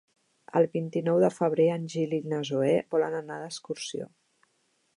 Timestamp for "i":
2.19-2.21